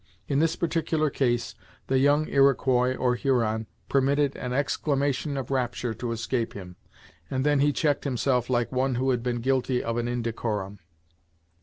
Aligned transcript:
In 0.27 0.39
this 0.39 0.55
particular 0.55 1.11
case, 1.11 1.53
the 1.85 1.99
young 1.99 2.27
Iroquois 2.27 2.95
or 2.95 3.13
Huron 3.13 3.67
permitted 3.87 4.35
an 4.35 4.51
exclamation 4.51 5.37
of 5.37 5.51
rapture 5.51 5.93
to 5.93 6.11
escape 6.11 6.53
him, 6.53 6.75
and 7.29 7.45
then 7.45 7.59
he 7.59 7.71
checked 7.71 8.03
himself 8.03 8.49
like 8.49 8.71
one 8.71 8.95
who 8.95 9.11
had 9.11 9.21
been 9.21 9.41
guilty 9.41 9.83
of 9.83 9.97
an 9.97 10.07
indecorum. 10.07 10.79